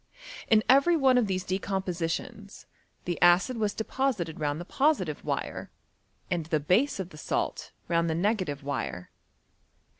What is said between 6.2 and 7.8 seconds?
and the base of the salt